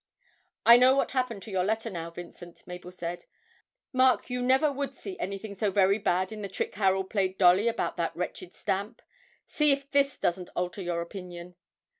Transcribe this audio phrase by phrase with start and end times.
[0.65, 3.25] 'I know what happened to your letter now, Vincent,' Mabel said.
[3.93, 7.67] 'Mark, you never would see anything so very bad in the trick Harold played Dolly
[7.67, 9.03] about that wretched stamp
[9.45, 11.53] see if this doesn't alter your opinion.'